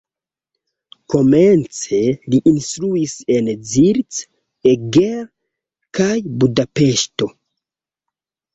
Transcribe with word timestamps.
Komence 1.13 1.99
li 2.35 2.39
instruis 2.53 3.13
en 3.35 3.51
Zirc, 3.73 4.23
Eger 4.73 5.23
kaj 6.01 6.11
Budapeŝto. 6.41 7.33